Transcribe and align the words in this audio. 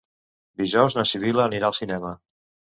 Dijous 0.61 0.97
na 1.01 1.05
Sibil·la 1.11 1.47
anirà 1.53 1.71
al 1.71 1.79
cinema. 1.83 2.19